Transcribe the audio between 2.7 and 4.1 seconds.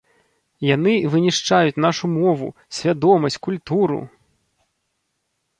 свядомасць, культуру!